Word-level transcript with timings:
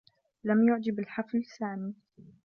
لم 0.43 0.67
يعجب 0.67 0.99
الحفل 0.99 1.45
سامي. 1.45 1.93